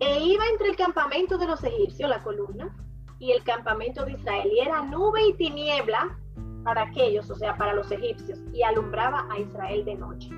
[0.00, 2.74] e iba entre el campamento de los egipcios, la columna,
[3.18, 4.48] y el campamento de Israel.
[4.52, 6.16] Y era nube y tiniebla
[6.64, 10.30] para aquellos, o sea, para los egipcios, y alumbraba a Israel de noche.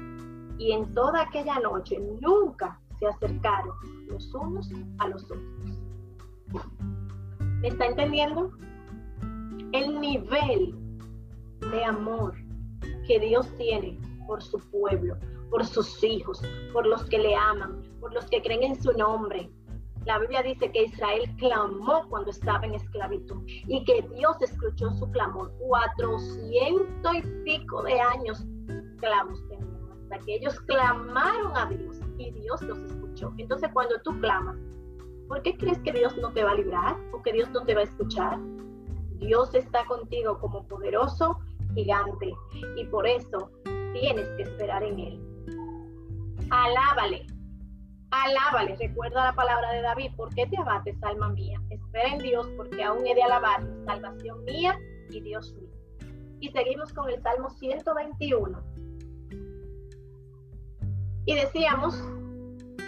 [0.59, 3.75] Y en toda aquella noche nunca se acercaron
[4.09, 5.42] los unos a los otros.
[7.61, 8.51] ¿Me está entendiendo?
[9.73, 10.75] El nivel
[11.70, 12.35] de amor
[13.07, 15.16] que Dios tiene por su pueblo,
[15.50, 16.40] por sus hijos,
[16.72, 19.50] por los que le aman, por los que creen en su nombre.
[20.06, 25.10] La Biblia dice que Israel clamó cuando estaba en esclavitud y que Dios escuchó su
[25.10, 25.52] clamor.
[25.58, 28.46] Cuatrocientos y pico de años
[28.98, 33.32] clavos tenían hasta que ellos clamaron a Dios y Dios los escuchó.
[33.36, 34.56] Entonces cuando tú clamas,
[35.28, 37.74] ¿por qué crees que Dios no te va a librar o que Dios no te
[37.74, 38.38] va a escuchar?
[39.18, 41.38] Dios está contigo como poderoso
[41.74, 42.32] gigante
[42.76, 43.50] y por eso
[43.92, 45.30] tienes que esperar en Él.
[46.50, 47.26] Alábale,
[48.10, 48.76] alábale.
[48.76, 50.12] Recuerda la palabra de David.
[50.16, 51.60] ¿Por qué te abates, alma mía?
[51.70, 54.78] Espera en Dios porque aún he de alabar, salvación mía
[55.10, 55.70] y Dios mío.
[56.40, 58.62] Y seguimos con el Salmo 121.
[61.26, 61.94] Y decíamos,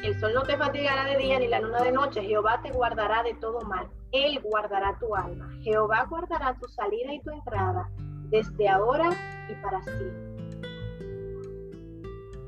[0.03, 3.23] el sol no te fatigará de día ni la luna de noche, Jehová te guardará
[3.23, 3.89] de todo mal.
[4.11, 5.49] Él guardará tu alma.
[5.63, 7.89] Jehová guardará tu salida y tu entrada
[8.29, 9.11] desde ahora
[9.49, 10.33] y para siempre.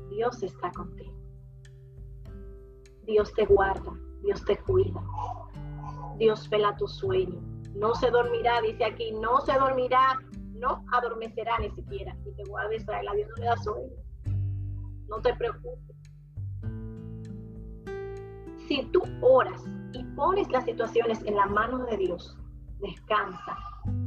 [0.09, 1.04] Dios está contigo.
[3.05, 3.91] Dios te guarda,
[4.21, 5.01] Dios te cuida.
[6.17, 7.41] Dios vela tu sueño.
[7.75, 10.17] No se dormirá, dice aquí, no se dormirá,
[10.53, 12.15] no adormecerá ni siquiera.
[12.25, 13.93] Y te guarda Israel, a Dios no le da sueño.
[15.09, 15.95] No te preocupes.
[18.67, 19.63] Si tú oras
[19.93, 22.35] y pones las situaciones en la mano de Dios,
[22.79, 23.57] descansa,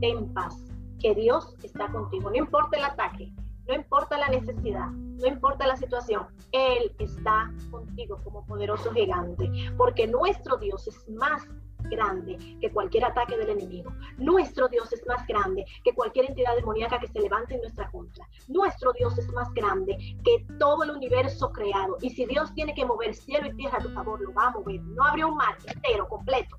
[0.01, 0.65] ten paz,
[0.99, 2.31] que Dios está contigo.
[2.31, 3.33] No importa el ataque,
[3.69, 10.07] no importa la necesidad, no importa la situación, Él está contigo como poderoso gigante, porque
[10.07, 11.47] nuestro Dios es más
[11.91, 13.93] grande que cualquier ataque del enemigo.
[14.17, 18.27] Nuestro Dios es más grande que cualquier entidad demoníaca que se levante en nuestra contra.
[18.49, 21.97] Nuestro Dios es más grande que todo el universo creado.
[22.01, 24.51] Y si Dios tiene que mover cielo y tierra a tu favor, lo va a
[24.51, 24.81] mover.
[24.83, 26.59] No habría un mar entero, completo.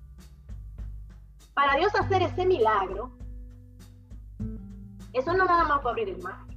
[1.53, 3.11] Para Dios hacer ese milagro,
[5.13, 6.48] eso no nada más para abrir el mar.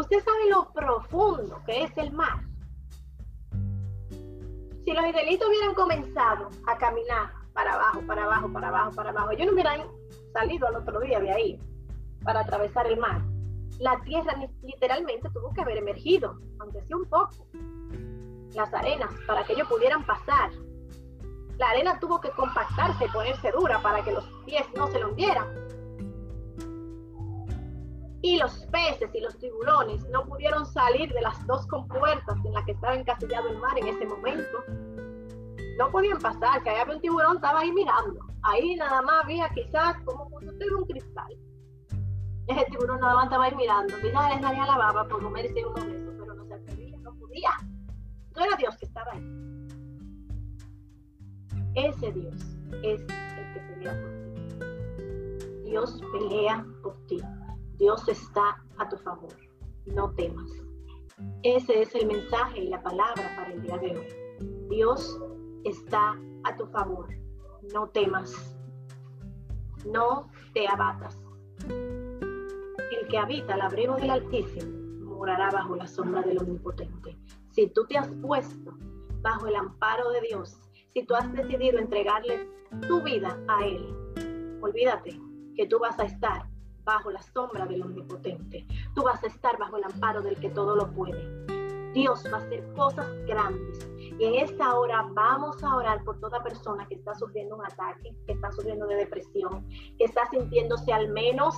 [0.00, 2.40] Usted sabe lo profundo que es el mar.
[4.82, 9.30] Si los israelitas hubieran comenzado a caminar para abajo, para abajo, para abajo, para abajo,
[9.32, 9.82] ellos no hubieran
[10.32, 11.60] salido al otro día de ahí
[12.24, 13.20] para atravesar el mar.
[13.78, 17.46] La tierra literalmente tuvo que haber emergido, aunque sea un poco,
[18.54, 20.50] las arenas para que ellos pudieran pasar.
[21.58, 25.10] La arena tuvo que compactarse y ponerse dura para que los pies no se lo
[25.10, 25.46] hundieran
[28.22, 32.64] y los peces y los tiburones no pudieron salir de las dos compuertas en las
[32.64, 34.64] que estaba encasillado el mar en ese momento.
[35.78, 38.20] No podían pasar, que había un tiburón, estaba ahí mirando.
[38.42, 41.32] Ahí nada más había quizás como cuando usted un cristal.
[42.48, 43.94] Ese tiburón nada más estaba ahí mirando.
[44.02, 47.14] Quizás les daría la baba por comerse uno de esos, pero no se atrevía, no
[47.14, 47.50] podía.
[48.36, 49.40] No era Dios que estaba ahí.
[51.76, 52.34] Ese Dios
[52.82, 55.70] es el que pelea por ti.
[55.70, 57.22] Dios pelea por ti.
[57.80, 59.32] Dios está a tu favor.
[59.86, 60.50] No temas.
[61.42, 64.06] Ese es el mensaje y la palabra para el día de hoy.
[64.68, 65.18] Dios
[65.64, 66.14] está
[66.44, 67.08] a tu favor.
[67.72, 68.54] No temas.
[69.86, 71.24] No te abatas.
[71.70, 77.16] El que habita al abrigo del Altísimo morará bajo la sombra del Omnipotente.
[77.52, 78.74] Si tú te has puesto
[79.22, 80.54] bajo el amparo de Dios,
[80.92, 82.46] si tú has decidido entregarle
[82.86, 85.18] tu vida a Él, olvídate
[85.56, 86.49] que tú vas a estar
[86.90, 88.66] bajo la sombra del Omnipotente.
[88.96, 91.22] Tú vas a estar bajo el amparo del que todo lo puede.
[91.92, 93.88] Dios va a hacer cosas grandes.
[94.18, 98.12] Y en esta hora vamos a orar por toda persona que está sufriendo un ataque,
[98.26, 99.64] que está sufriendo de depresión,
[99.98, 101.56] que está sintiéndose al menos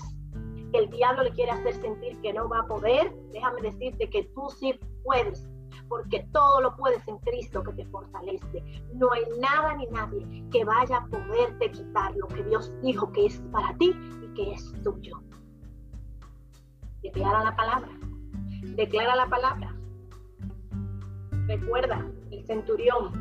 [0.70, 3.10] que el diablo le quiere hacer sentir que no va a poder.
[3.32, 5.48] Déjame decirte que tú sí puedes
[5.92, 8.64] porque todo lo puedes en Cristo que te fortalece.
[8.94, 13.26] No hay nada ni nadie que vaya a poderte quitar lo que Dios dijo que
[13.26, 15.20] es para ti y que es tuyo.
[17.02, 17.90] Declara la palabra.
[18.74, 19.76] Declara la palabra.
[21.46, 23.12] Recuerda, el centurión.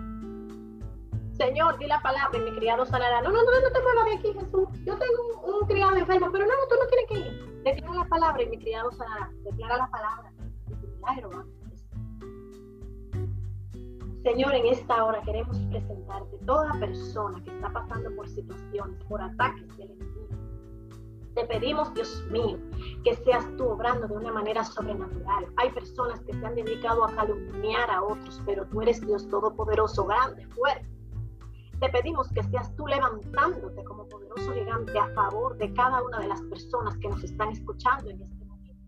[1.33, 3.21] Señor, di la palabra y mi criado sanará.
[3.21, 4.69] No, no, no, no te muevas de aquí, Jesús.
[4.85, 7.63] Yo tengo un, criado enfermo, pero no, no, tú no tienes que ir.
[7.63, 9.29] Declara la palabra y mi criado sanará.
[9.43, 10.31] Declara la palabra.
[10.69, 11.60] Y tu milagro
[14.23, 19.67] Señor, en esta hora queremos presentarte toda persona que está pasando por situaciones, por ataques
[19.77, 20.11] del enemigo.
[21.33, 22.59] Te pedimos, Dios mío,
[23.03, 25.47] que seas tú obrando de una manera sobrenatural.
[25.57, 30.05] Hay personas que se han dedicado a calumniar a otros, pero tú eres Dios Todopoderoso,
[30.05, 30.87] grande, fuerte.
[31.79, 36.27] Te pedimos que seas tú levantándote como poderoso gigante a favor de cada una de
[36.27, 38.85] las personas que nos están escuchando en este momento.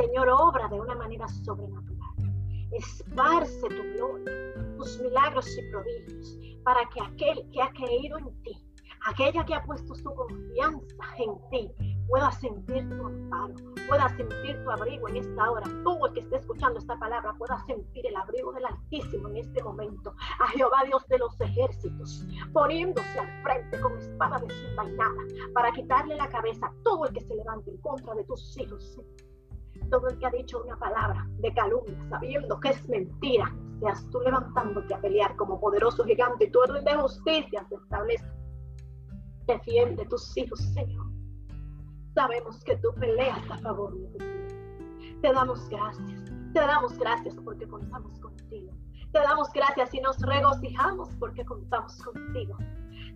[0.00, 1.97] Señor, obra de una manera sobrenatural.
[2.72, 8.52] Esparce tu gloria, tus milagros y prodigios, para que aquel que ha creído en ti,
[9.06, 13.54] aquella que ha puesto su confianza en ti, pueda sentir tu amparo,
[13.88, 15.66] pueda sentir tu abrigo en esta hora.
[15.84, 19.62] Todo el que esté escuchando esta palabra pueda sentir el abrigo del Altísimo en este
[19.62, 20.14] momento.
[20.40, 25.22] A Jehová Dios de los ejércitos, poniéndose al frente con espada desenvainada
[25.54, 28.98] para quitarle la cabeza a todo el que se levante en contra de tus hijos.
[29.90, 34.20] Todo el que ha dicho una palabra de calumnia, sabiendo que es mentira, seas tú
[34.20, 38.26] levantándote a pelear como poderoso gigante y tu orden de justicia se establece.
[39.46, 41.08] Defiende tus hijos, Señor
[42.18, 44.24] Sabemos que tú peleas a favor de ti.
[45.22, 46.24] Te damos gracias.
[46.52, 48.72] Te damos gracias porque contamos contigo.
[49.12, 52.56] Te damos gracias y nos regocijamos porque contamos contigo.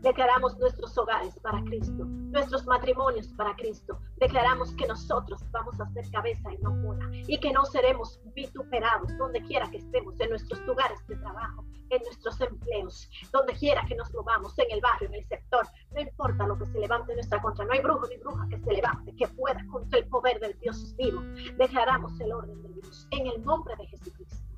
[0.03, 4.01] Declaramos nuestros hogares para Cristo, nuestros matrimonios para Cristo.
[4.17, 9.17] Declaramos que nosotros vamos a ser cabeza y no cola y que no seremos vituperados
[9.17, 13.95] donde quiera que estemos, en nuestros lugares de trabajo, en nuestros empleos, donde quiera que
[13.95, 15.69] nos movamos, en el barrio, en el sector.
[15.93, 18.59] No importa lo que se levante en nuestra contra, no hay brujo ni bruja que
[18.59, 21.21] se levante, que pueda contra el poder del Dios vivo.
[21.57, 24.49] Declaramos el orden de Dios en el nombre de Jesucristo.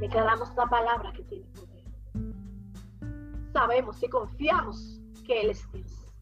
[0.00, 1.73] Declaramos la palabra que tiene poder
[3.54, 6.12] sabemos y confiamos que Él es Dios.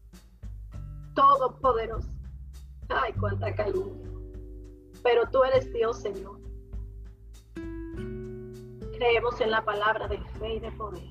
[1.15, 2.09] Todopoderoso.
[2.89, 4.07] Ay, cuánta calumnia.
[5.01, 6.39] Pero tú eres Dios, Señor.
[8.95, 11.03] Creemos en la palabra de fe y de poder.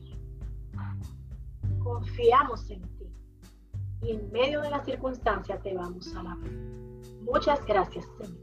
[1.83, 3.12] Confiamos en ti.
[4.03, 6.51] Y en medio de la circunstancia te vamos a alabar.
[7.23, 8.43] Muchas gracias, Señor.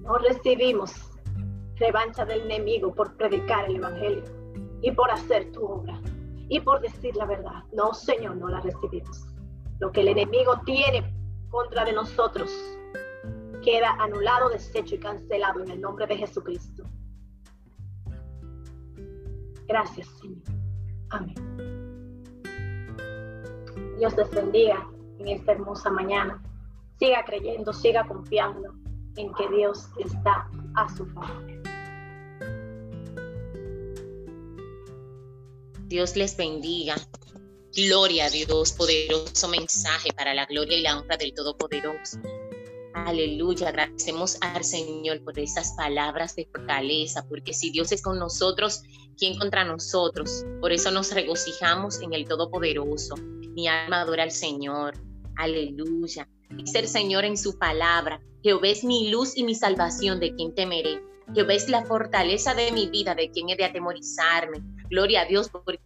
[0.00, 0.92] No recibimos
[1.76, 4.24] revancha del enemigo por predicar el Evangelio
[4.82, 6.00] y por hacer tu obra
[6.48, 7.64] y por decir la verdad.
[7.72, 9.26] No, Señor, no la recibimos.
[9.78, 11.12] Lo que el enemigo tiene
[11.50, 12.50] contra de nosotros
[13.62, 16.84] queda anulado, deshecho y cancelado en el nombre de Jesucristo.
[19.66, 20.42] Gracias, Señor.
[21.10, 21.34] Amén.
[23.98, 24.86] Dios les bendiga
[25.18, 26.40] en esta hermosa mañana.
[26.98, 28.72] Siga creyendo, siga confiando
[29.16, 31.55] en que Dios está a su favor.
[35.88, 36.96] Dios les bendiga.
[37.72, 42.18] Gloria a Dios, poderoso mensaje para la gloria y la honra del Todopoderoso.
[42.92, 48.82] Aleluya, agradecemos al Señor por esas palabras de fortaleza, porque si Dios es con nosotros,
[49.16, 50.44] ¿quién contra nosotros?
[50.60, 53.14] Por eso nos regocijamos en el Todopoderoso.
[53.54, 54.94] Mi alma adora al Señor.
[55.36, 56.28] Aleluya.
[56.50, 60.52] Dice el Señor en su palabra, Jehová es mi luz y mi salvación, de quien
[60.52, 61.00] temeré.
[61.34, 64.62] Jehová es la fortaleza de mi vida, de quien he de atemorizarme.
[64.88, 65.80] Gloria a Dios porque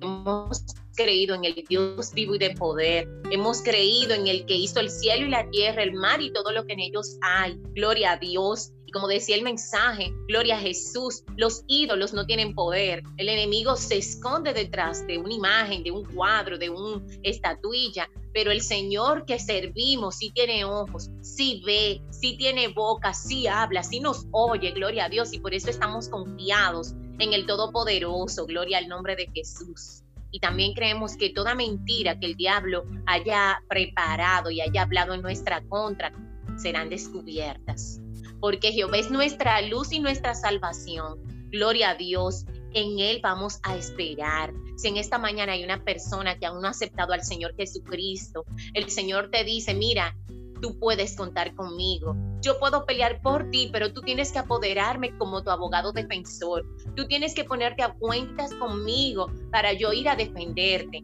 [0.00, 0.64] hemos
[0.96, 3.08] creído en el Dios vivo y de poder.
[3.30, 6.50] Hemos creído en el que hizo el cielo y la tierra, el mar y todo
[6.52, 7.56] lo que en ellos hay.
[7.74, 8.72] Gloria a Dios.
[8.86, 13.02] Y como decía el mensaje, gloria a Jesús, los ídolos no tienen poder.
[13.16, 18.50] El enemigo se esconde detrás de una imagen, de un cuadro, de una estatuilla, pero
[18.50, 23.98] el Señor que servimos sí tiene ojos, sí ve, sí tiene boca, sí habla, sí
[23.98, 28.88] nos oye, gloria a Dios, y por eso estamos confiados en el Todopoderoso, gloria al
[28.88, 30.02] nombre de Jesús.
[30.30, 35.22] Y también creemos que toda mentira que el diablo haya preparado y haya hablado en
[35.22, 36.12] nuestra contra
[36.58, 38.02] serán descubiertas.
[38.38, 41.20] Porque Jehová es nuestra luz y nuestra salvación.
[41.48, 42.44] Gloria a Dios.
[42.76, 44.52] En Él vamos a esperar.
[44.76, 48.44] Si en esta mañana hay una persona que aún no ha aceptado al Señor Jesucristo,
[48.74, 50.14] el Señor te dice, mira,
[50.60, 52.14] tú puedes contar conmigo.
[52.42, 56.66] Yo puedo pelear por ti, pero tú tienes que apoderarme como tu abogado defensor.
[56.94, 61.02] Tú tienes que ponerte a cuentas conmigo para yo ir a defenderte.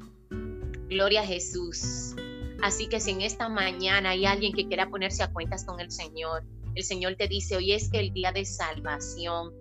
[0.90, 2.14] Gloria a Jesús.
[2.62, 5.90] Así que si en esta mañana hay alguien que quiera ponerse a cuentas con el
[5.90, 6.44] Señor,
[6.74, 9.54] el Señor te dice, hoy es el día de salvación.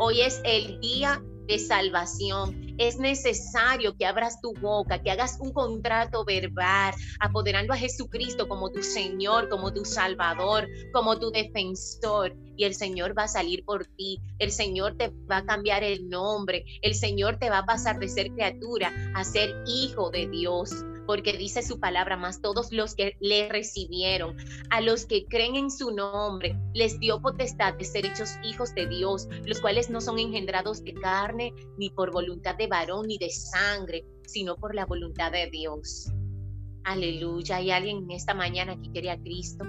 [0.00, 2.74] Hoy es el día de salvación.
[2.78, 8.70] Es necesario que abras tu boca, que hagas un contrato verbal, apoderando a Jesucristo como
[8.70, 12.34] tu Señor, como tu Salvador, como tu defensor.
[12.56, 14.20] Y el Señor va a salir por ti.
[14.38, 16.64] El Señor te va a cambiar el nombre.
[16.82, 21.36] El Señor te va a pasar de ser criatura a ser hijo de Dios porque
[21.36, 24.36] dice su palabra, más todos los que le recibieron,
[24.70, 28.86] a los que creen en su nombre, les dio potestad de ser hechos hijos de
[28.86, 33.30] Dios, los cuales no son engendrados de carne, ni por voluntad de varón, ni de
[33.30, 36.10] sangre, sino por la voluntad de Dios.
[36.84, 37.56] Aleluya.
[37.56, 39.64] ¿Hay alguien en esta mañana que quiere a Cristo?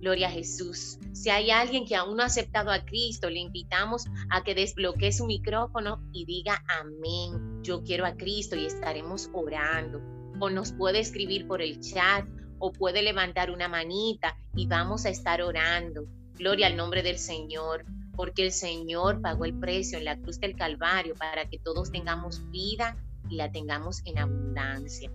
[0.00, 0.98] Gloria a Jesús.
[1.12, 5.12] Si hay alguien que aún no ha aceptado a Cristo, le invitamos a que desbloquee
[5.12, 7.62] su micrófono y diga amén.
[7.62, 10.13] Yo quiero a Cristo y estaremos orando.
[10.40, 12.26] O nos puede escribir por el chat
[12.58, 16.04] o puede levantar una manita y vamos a estar orando.
[16.36, 17.84] Gloria al nombre del Señor,
[18.16, 22.48] porque el Señor pagó el precio en la cruz del Calvario para que todos tengamos
[22.50, 22.96] vida
[23.28, 25.10] y la tengamos en abundancia.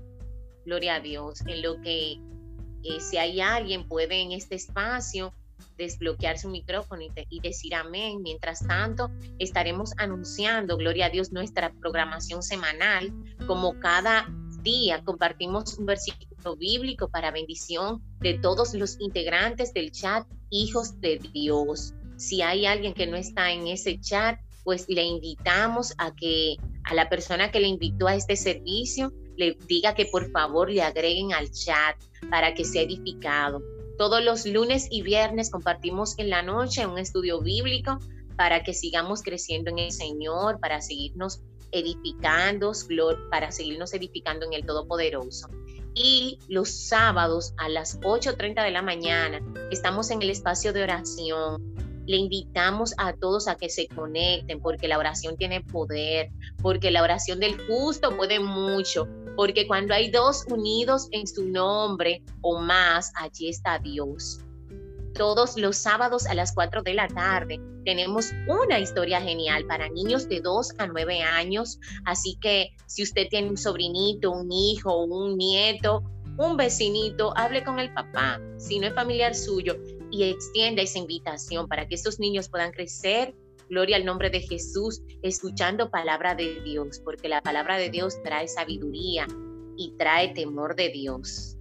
[0.65, 1.41] Gloria a Dios.
[1.47, 2.19] En lo que
[2.83, 5.33] eh, si hay alguien puede en este espacio
[5.77, 8.21] desbloquear su micrófono y, y, decir amén.
[8.21, 9.09] Mientras tanto,
[9.39, 13.13] estaremos anunciando, gloria a Dios, nuestra programación semanal.
[13.47, 14.29] Como cada
[14.63, 21.19] día compartimos un versículo bíblico para bendición de todos los integrantes del chat, hijos de
[21.33, 21.93] Dios.
[22.17, 26.93] Si hay alguien que no está en ese chat, pues le invitamos a que a
[26.93, 31.33] la persona que le invitó a este servicio le diga que por favor le agreguen
[31.33, 31.95] al chat
[32.29, 33.61] para que sea edificado.
[33.97, 37.99] Todos los lunes y viernes compartimos en la noche un estudio bíblico
[38.35, 41.41] para que sigamos creciendo en el Señor, para seguirnos
[41.71, 42.71] edificando,
[43.29, 45.49] para seguirnos edificando en el Todopoderoso.
[45.93, 49.41] Y los sábados a las 8.30 de la mañana
[49.71, 51.69] estamos en el espacio de oración
[52.09, 57.03] le invitamos a todos a que se conecten porque la oración tiene poder, porque la
[57.03, 63.11] oración del justo puede mucho, porque cuando hay dos unidos en su nombre o más,
[63.15, 64.39] allí está Dios.
[65.13, 70.29] Todos los sábados a las 4 de la tarde tenemos una historia genial para niños
[70.29, 75.37] de 2 a 9 años, así que si usted tiene un sobrinito, un hijo, un
[75.37, 76.03] nieto,
[76.37, 79.75] un vecinito, hable con el papá, si no es familiar suyo,
[80.11, 83.35] y extienda esa invitación para que estos niños puedan crecer.
[83.69, 88.47] Gloria al nombre de Jesús, escuchando palabra de Dios, porque la palabra de Dios trae
[88.47, 89.27] sabiduría
[89.77, 91.58] y trae temor de Dios.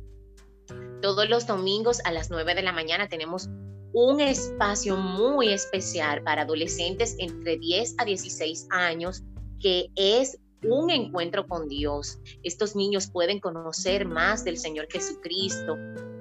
[1.01, 3.49] Todos los domingos a las 9 de la mañana tenemos
[3.93, 9.23] un espacio muy especial para adolescentes entre 10 a 16 años
[9.61, 12.19] que es un encuentro con Dios.
[12.43, 15.77] Estos niños pueden conocer más del Señor Jesucristo.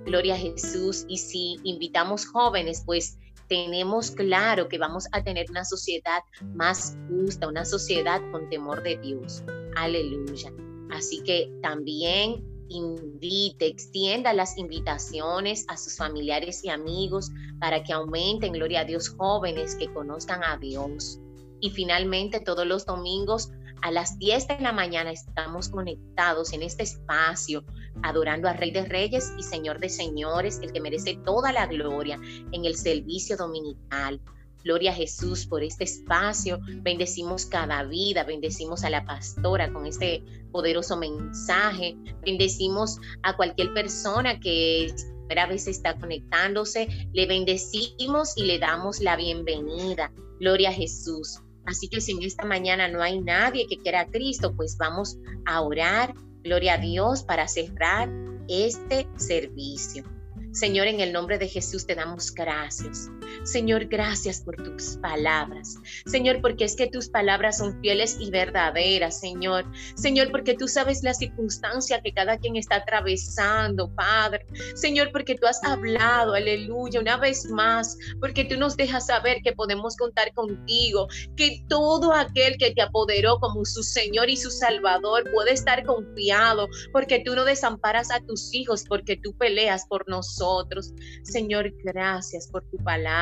[0.05, 1.05] Gloria a Jesús.
[1.07, 3.17] Y si invitamos jóvenes, pues
[3.47, 6.21] tenemos claro que vamos a tener una sociedad
[6.53, 9.43] más justa, una sociedad con temor de Dios.
[9.75, 10.53] Aleluya.
[10.91, 18.53] Así que también invite, extienda las invitaciones a sus familiares y amigos para que aumenten,
[18.53, 21.19] gloria a Dios, jóvenes que conozcan a Dios.
[21.59, 23.51] Y finalmente, todos los domingos
[23.81, 27.63] a las 10 de la mañana estamos conectados en este espacio,
[28.03, 32.19] adorando a Rey de Reyes y Señor de Señores, el que merece toda la gloria
[32.51, 34.19] en el servicio dominical.
[34.67, 36.59] Gloria a Jesús por este espacio.
[36.81, 41.95] Bendecimos cada vida, bendecimos a la pastora con este poderoso mensaje.
[42.25, 46.89] Bendecimos a cualquier persona que primera vez está conectándose.
[47.13, 50.11] Le bendecimos y le damos la bienvenida.
[50.37, 51.39] Gloria a Jesús.
[51.65, 55.17] Así que si en esta mañana no hay nadie que quiera a Cristo, pues vamos
[55.45, 56.13] a orar,
[56.43, 58.09] gloria a Dios, para cerrar
[58.49, 60.03] este servicio.
[60.51, 63.09] Señor, en el nombre de Jesús te damos gracias.
[63.43, 65.77] Señor, gracias por tus palabras.
[66.05, 69.65] Señor, porque es que tus palabras son fieles y verdaderas, Señor.
[69.95, 74.45] Señor, porque tú sabes la circunstancia que cada quien está atravesando, Padre.
[74.75, 79.53] Señor, porque tú has hablado, aleluya, una vez más, porque tú nos dejas saber que
[79.53, 85.29] podemos contar contigo, que todo aquel que te apoderó como su Señor y su Salvador
[85.33, 90.93] puede estar confiado, porque tú no desamparas a tus hijos, porque tú peleas por nosotros.
[91.23, 93.16] Señor, gracias por tu palabra.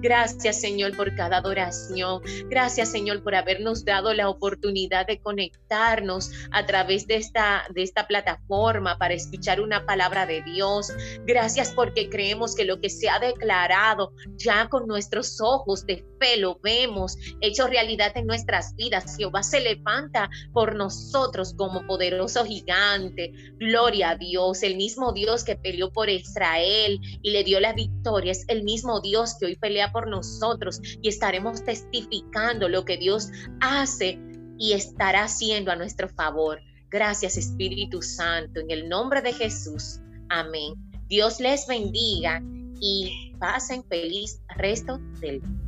[0.00, 2.22] Gracias, Señor, por cada adoración.
[2.48, 8.06] Gracias, Señor, por habernos dado la oportunidad de conectarnos a través de esta, de esta
[8.06, 10.92] plataforma para escuchar una palabra de Dios.
[11.26, 16.36] Gracias porque creemos que lo que se ha declarado ya con nuestros ojos de fe
[16.36, 19.16] lo vemos hecho realidad en nuestras vidas.
[19.16, 23.32] Jehová se levanta por nosotros como poderoso gigante.
[23.58, 28.32] Gloria a Dios, el mismo Dios que peleó por Israel y le dio la victoria,
[28.32, 29.00] es el mismo
[29.38, 34.18] Que hoy pelea por nosotros y estaremos testificando lo que Dios hace
[34.58, 36.60] y estará haciendo a nuestro favor.
[36.90, 40.00] Gracias Espíritu Santo, en el nombre de Jesús.
[40.28, 40.74] Amén.
[41.08, 42.42] Dios les bendiga
[42.80, 45.63] y pasen feliz resto del día.